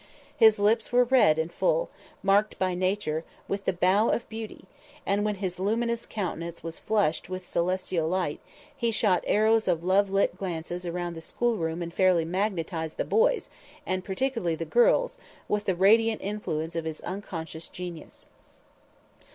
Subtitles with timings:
[0.35, 1.91] His lips were red and full,
[2.23, 4.65] marked by Nature, with the "bow of beauty,"
[5.05, 8.39] and when his luminous countenance was flushed with celestial light,
[8.75, 13.05] he shot the arrows of love lit glances around the schoolroom and fairly magnetized the
[13.05, 13.51] boys,
[13.85, 18.25] and particularly the girls, with the radiant influence of his unconscious genius.